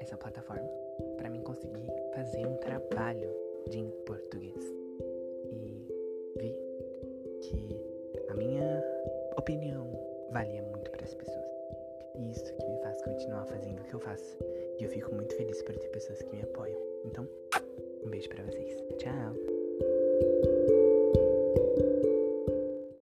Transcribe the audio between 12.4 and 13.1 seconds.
que me faz